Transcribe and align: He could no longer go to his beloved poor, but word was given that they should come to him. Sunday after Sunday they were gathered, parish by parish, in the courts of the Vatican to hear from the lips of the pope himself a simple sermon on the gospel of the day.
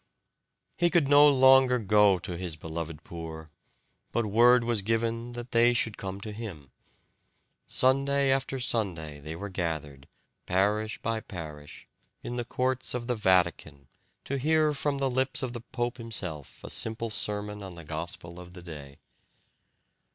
He 0.79 0.89
could 0.89 1.07
no 1.07 1.29
longer 1.29 1.77
go 1.77 2.17
to 2.17 2.35
his 2.35 2.55
beloved 2.55 3.03
poor, 3.03 3.51
but 4.11 4.25
word 4.25 4.63
was 4.63 4.81
given 4.81 5.33
that 5.33 5.51
they 5.51 5.73
should 5.75 5.95
come 5.95 6.19
to 6.21 6.31
him. 6.31 6.71
Sunday 7.67 8.31
after 8.31 8.59
Sunday 8.59 9.19
they 9.19 9.35
were 9.35 9.47
gathered, 9.47 10.07
parish 10.47 10.97
by 11.03 11.19
parish, 11.19 11.85
in 12.23 12.35
the 12.35 12.43
courts 12.45 12.95
of 12.95 13.05
the 13.05 13.15
Vatican 13.15 13.89
to 14.25 14.39
hear 14.39 14.73
from 14.73 14.97
the 14.97 15.07
lips 15.07 15.43
of 15.43 15.53
the 15.53 15.61
pope 15.61 15.97
himself 15.99 16.63
a 16.63 16.71
simple 16.71 17.11
sermon 17.11 17.61
on 17.61 17.75
the 17.75 17.83
gospel 17.83 18.39
of 18.39 18.53
the 18.53 18.63
day. 18.63 18.97